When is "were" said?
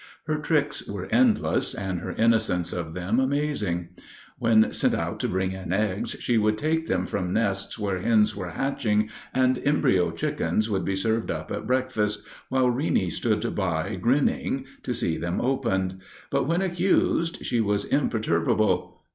0.87-1.05, 8.35-8.49